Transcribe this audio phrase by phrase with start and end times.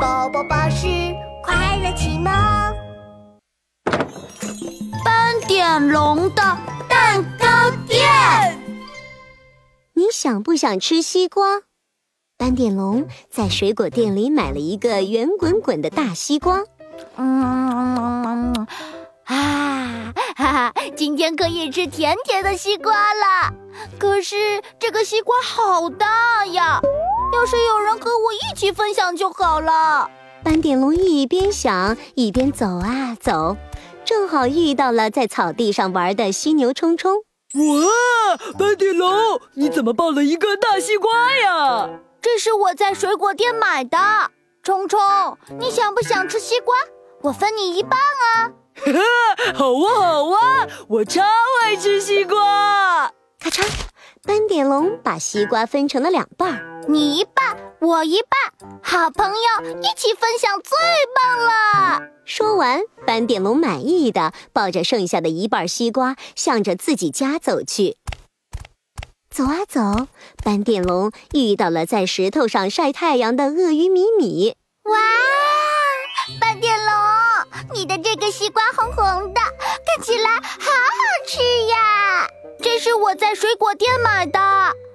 [0.00, 0.86] 宝宝巴士
[1.42, 2.32] 快乐启蒙。
[5.04, 7.46] 斑点龙的蛋糕
[7.86, 8.58] 店，
[9.94, 11.62] 你想不想吃西瓜？
[12.38, 16.62] 斑点龙在水果店里买了一个圆滚滚的大西瓜。
[17.16, 18.66] 嗯
[19.24, 23.52] 啊，哈哈，今天可以吃甜甜的西瓜了。
[23.98, 24.36] 可是
[24.78, 26.80] 这个西瓜好大呀，
[27.32, 30.10] 要是有人和我一起分享就好了。
[30.44, 33.56] 斑点龙一边想一边走啊走，
[34.04, 37.16] 正好遇到了在草地上玩的犀牛冲冲。
[37.54, 41.88] 哇，斑点龙，你怎么抱了一个大西瓜呀？
[42.20, 43.98] 这是我在水果店买的。
[44.62, 45.00] 冲冲，
[45.58, 46.74] 你想不想吃西瓜？
[47.22, 48.50] 我分你一半啊！
[48.76, 51.22] 哈哈，好啊好啊，我超
[51.62, 53.12] 爱吃西瓜。
[53.38, 53.64] 咔嚓，
[54.24, 60.78] 斑点龙把西瓜分成了两半儿，你一半，我一半，好朋友一起分享最
[61.16, 62.02] 棒了。
[62.24, 67.96] 说完，斑点龙满意的抱着剩下的一半西瓜，向着自己家走去。
[69.28, 70.06] 走啊走，
[70.44, 74.56] 斑点龙遇到了在石头上晒太阳的鳄鱼米米。
[74.84, 74.94] 哇，
[76.40, 76.94] 斑点龙，
[77.74, 79.40] 你的这个西瓜红红的，
[79.84, 82.01] 看起来好好吃呀！
[82.84, 84.40] 这是我在水果店买的，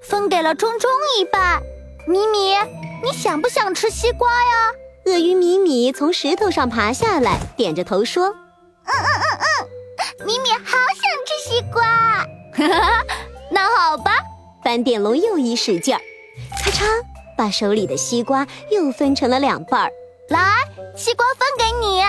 [0.00, 1.62] 分给了冲冲一半。
[2.08, 2.56] 米米，
[3.04, 4.72] 你想不想吃西瓜呀？
[5.06, 8.30] 鳄鱼米米从石头上爬下来，点着头说
[8.82, 11.84] ：“嗯嗯嗯嗯，米米好想吃西瓜。”
[12.52, 13.04] 哈哈。
[13.48, 14.10] 那好吧，
[14.64, 16.00] 斑点龙又一使劲儿，
[16.60, 16.84] 咔嚓，
[17.36, 19.92] 把手里的西瓜又分成了两半儿。
[20.30, 20.40] 来，
[20.96, 22.02] 西瓜分给你，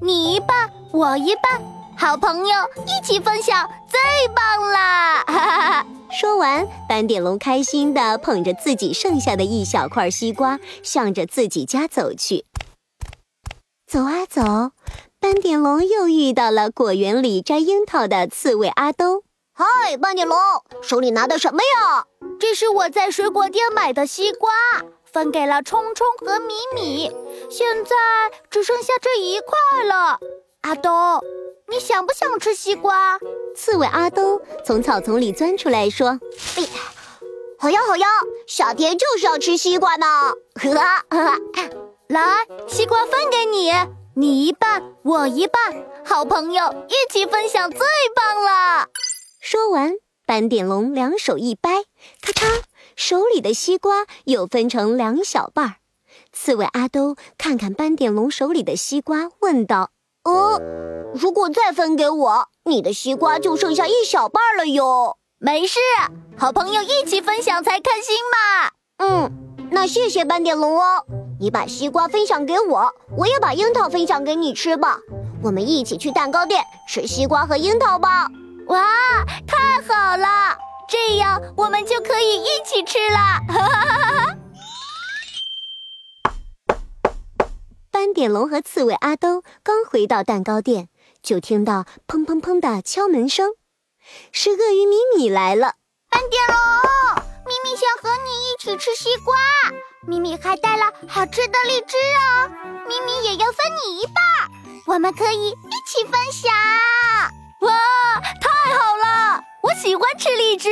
[0.00, 1.62] 你一半，我一半，
[2.00, 2.54] 好朋友
[2.86, 4.00] 一起分享最
[4.34, 5.22] 棒啦！
[5.26, 5.86] 哈哈哈。
[6.10, 12.46] 说完，斑点龙开心地捧着自己剩下的一小块西瓜，向着自己家走去。
[13.86, 14.70] 走啊走，
[15.20, 19.24] 斑点龙又遇到了果园里摘樱桃的刺猬阿兜。
[19.52, 20.38] 嗨，斑点龙，
[20.80, 22.06] 手里拿的什么呀？
[22.40, 24.50] 这是我在水果店买的西瓜，
[25.04, 27.12] 分给了冲冲和米米，
[27.50, 27.94] 现在
[28.48, 30.18] 只剩下这一块了。
[30.62, 30.90] 阿兜，
[31.68, 33.18] 你想不想吃西瓜？
[33.56, 36.20] 刺猬阿兜从草丛里钻出来说
[36.56, 36.68] ：“哎，
[37.58, 38.06] 好呀好呀，
[38.46, 40.06] 夏天就是要吃西瓜呢。
[40.54, 41.40] 呵呵，
[42.08, 43.72] 来，西瓜分给你，
[44.14, 47.80] 你一半，我一半，好朋友一起分享最
[48.14, 48.88] 棒了。”
[49.40, 49.94] 说完，
[50.26, 51.84] 斑点龙两手一掰，
[52.20, 52.60] 咔嚓，
[52.94, 55.74] 手里的西瓜又分成两小半儿。
[56.32, 59.90] 刺猬阿兜看看斑点龙手里的西瓜，问道
[60.24, 60.60] ：“呃，
[61.14, 65.78] 如果再分给我，你的西瓜就剩下一小半了哟。”没事，
[66.36, 68.70] 好朋友一起分享才开心嘛。
[68.98, 69.32] 嗯，
[69.70, 71.06] 那谢谢斑点龙哦，
[71.40, 74.98] 你把西瓜分享给我，我也把樱桃分享给你吃吧。
[75.42, 78.28] 我们一起去蛋糕店吃西瓜和樱桃吧。
[78.66, 78.84] 哇，
[79.46, 80.58] 太好了！
[80.86, 83.40] 这样我们就可以一起吃了。
[88.10, 90.88] 斑点龙和刺猬阿兜刚回到蛋糕店，
[91.22, 93.52] 就听到砰砰砰的敲门声，
[94.32, 95.74] 是鳄鱼米米来了。
[96.10, 96.56] 斑点龙，
[97.46, 99.36] 米米想和你一起吃西瓜，
[100.08, 102.50] 米米还带了好吃的荔枝哦，
[102.88, 104.14] 米米也要分你一半，
[104.88, 106.50] 我们可以一起分享。
[107.60, 107.72] 哇，
[108.40, 109.40] 太好了！
[109.62, 110.68] 我喜欢吃荔枝。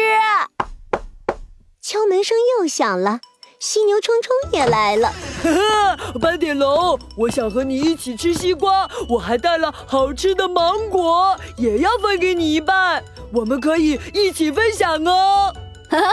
[1.80, 3.20] 敲门声又响了，
[3.60, 5.12] 犀牛冲冲也来了。
[6.20, 15.52] 斑点龙，我想和你一起吃西瓜，我还带了好吃的芒果，也要分给你一半，我们可以一起分享哦。
[15.90, 16.12] 哈哈，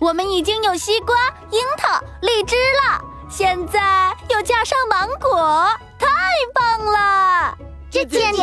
[0.00, 1.16] 我们已经有西瓜、
[1.50, 3.00] 樱桃、荔枝了，
[3.30, 5.66] 现在又加上芒果，
[5.98, 6.06] 太
[6.54, 7.56] 棒了！
[7.90, 8.42] 这简直。